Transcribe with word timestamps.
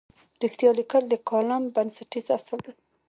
رښتیا 0.43 0.71
لیکل 0.79 1.03
د 1.09 1.15
کالم 1.29 1.63
بنسټیز 1.75 2.25
اصل 2.37 2.59
دی. 2.65 2.73